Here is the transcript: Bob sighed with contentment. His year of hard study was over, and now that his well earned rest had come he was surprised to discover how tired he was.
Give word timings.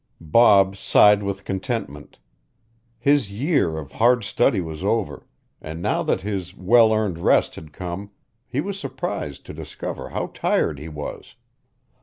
Bob 0.33 0.75
sighed 0.75 1.21
with 1.21 1.45
contentment. 1.45 2.17
His 2.97 3.31
year 3.31 3.77
of 3.77 3.91
hard 3.91 4.23
study 4.23 4.59
was 4.59 4.83
over, 4.83 5.27
and 5.61 5.79
now 5.79 6.01
that 6.01 6.21
his 6.21 6.55
well 6.57 6.91
earned 6.91 7.19
rest 7.19 7.53
had 7.53 7.71
come 7.71 8.09
he 8.47 8.61
was 8.61 8.79
surprised 8.79 9.45
to 9.45 9.53
discover 9.53 10.09
how 10.09 10.31
tired 10.33 10.79
he 10.79 10.89
was. 10.89 11.35